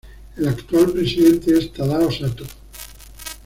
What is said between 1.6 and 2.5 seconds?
Tadao Sato.